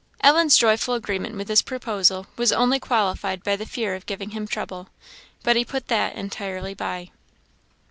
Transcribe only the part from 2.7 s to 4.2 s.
qualified by the fear of